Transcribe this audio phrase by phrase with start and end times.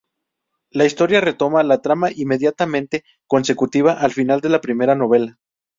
[0.71, 5.37] La historia retoma la trama inmediatamente consecutiva al final de la primera novela.